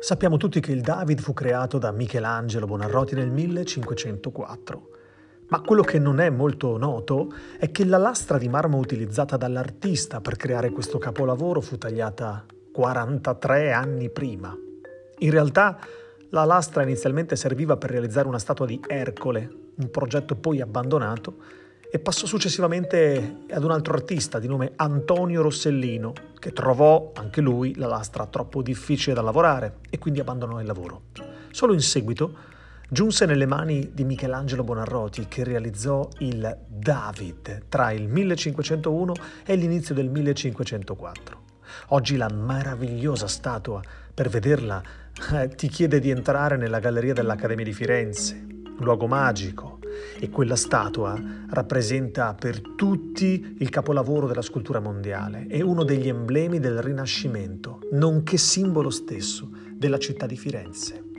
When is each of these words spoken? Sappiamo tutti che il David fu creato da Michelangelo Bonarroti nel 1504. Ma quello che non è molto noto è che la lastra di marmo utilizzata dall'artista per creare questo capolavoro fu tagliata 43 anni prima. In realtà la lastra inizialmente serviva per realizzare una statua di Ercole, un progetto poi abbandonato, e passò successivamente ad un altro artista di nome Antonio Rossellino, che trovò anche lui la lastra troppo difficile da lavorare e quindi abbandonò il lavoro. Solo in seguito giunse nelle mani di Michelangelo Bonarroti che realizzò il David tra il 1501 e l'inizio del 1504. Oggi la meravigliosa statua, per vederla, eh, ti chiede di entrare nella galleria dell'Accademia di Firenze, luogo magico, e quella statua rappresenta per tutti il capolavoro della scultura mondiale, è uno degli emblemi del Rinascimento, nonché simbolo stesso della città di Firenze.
Sappiamo 0.00 0.36
tutti 0.36 0.60
che 0.60 0.70
il 0.70 0.80
David 0.80 1.20
fu 1.20 1.32
creato 1.32 1.76
da 1.76 1.90
Michelangelo 1.90 2.66
Bonarroti 2.66 3.16
nel 3.16 3.32
1504. 3.32 4.90
Ma 5.48 5.60
quello 5.60 5.82
che 5.82 5.98
non 5.98 6.20
è 6.20 6.30
molto 6.30 6.76
noto 6.76 7.32
è 7.58 7.72
che 7.72 7.84
la 7.84 7.98
lastra 7.98 8.38
di 8.38 8.48
marmo 8.48 8.78
utilizzata 8.78 9.36
dall'artista 9.36 10.20
per 10.20 10.36
creare 10.36 10.70
questo 10.70 10.98
capolavoro 10.98 11.60
fu 11.60 11.78
tagliata 11.78 12.46
43 12.70 13.72
anni 13.72 14.08
prima. 14.08 14.56
In 15.18 15.30
realtà 15.32 15.78
la 16.30 16.44
lastra 16.44 16.84
inizialmente 16.84 17.34
serviva 17.34 17.76
per 17.76 17.90
realizzare 17.90 18.28
una 18.28 18.38
statua 18.38 18.66
di 18.66 18.80
Ercole, 18.86 19.50
un 19.78 19.90
progetto 19.90 20.36
poi 20.36 20.60
abbandonato, 20.60 21.38
e 21.90 21.98
passò 21.98 22.26
successivamente 22.26 23.44
ad 23.50 23.64
un 23.64 23.70
altro 23.70 23.94
artista 23.94 24.38
di 24.38 24.46
nome 24.46 24.72
Antonio 24.76 25.40
Rossellino, 25.40 26.12
che 26.38 26.52
trovò 26.52 27.12
anche 27.14 27.40
lui 27.40 27.74
la 27.76 27.86
lastra 27.86 28.26
troppo 28.26 28.60
difficile 28.60 29.14
da 29.14 29.22
lavorare 29.22 29.78
e 29.88 29.98
quindi 29.98 30.20
abbandonò 30.20 30.60
il 30.60 30.66
lavoro. 30.66 31.02
Solo 31.50 31.72
in 31.72 31.80
seguito 31.80 32.56
giunse 32.90 33.26
nelle 33.26 33.46
mani 33.46 33.90
di 33.92 34.04
Michelangelo 34.04 34.64
Bonarroti 34.64 35.26
che 35.28 35.44
realizzò 35.44 36.08
il 36.18 36.58
David 36.66 37.64
tra 37.68 37.90
il 37.92 38.08
1501 38.08 39.14
e 39.44 39.56
l'inizio 39.56 39.94
del 39.94 40.08
1504. 40.10 41.46
Oggi 41.88 42.16
la 42.16 42.28
meravigliosa 42.28 43.26
statua, 43.26 43.80
per 44.12 44.28
vederla, 44.28 44.82
eh, 45.32 45.48
ti 45.48 45.68
chiede 45.68 46.00
di 46.00 46.10
entrare 46.10 46.56
nella 46.56 46.80
galleria 46.80 47.14
dell'Accademia 47.14 47.64
di 47.64 47.72
Firenze, 47.72 48.46
luogo 48.78 49.06
magico, 49.06 49.77
e 50.18 50.30
quella 50.30 50.56
statua 50.56 51.20
rappresenta 51.50 52.34
per 52.34 52.60
tutti 52.76 53.56
il 53.58 53.68
capolavoro 53.70 54.26
della 54.26 54.42
scultura 54.42 54.80
mondiale, 54.80 55.46
è 55.48 55.60
uno 55.60 55.84
degli 55.84 56.08
emblemi 56.08 56.58
del 56.58 56.82
Rinascimento, 56.82 57.80
nonché 57.92 58.36
simbolo 58.36 58.90
stesso 58.90 59.50
della 59.72 59.98
città 59.98 60.26
di 60.26 60.36
Firenze. 60.36 61.17